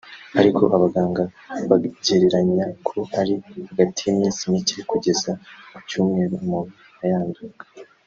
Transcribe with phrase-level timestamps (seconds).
[0.39, 1.23] ariko abaganga
[1.69, 3.35] bagereranya ko ari
[3.69, 5.31] hagati y’iminsi mike kugeza
[5.73, 6.73] ku cyumweru umuntu
[7.05, 7.55] ayanduye